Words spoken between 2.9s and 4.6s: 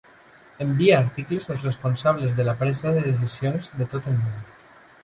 de decisions de tot el món.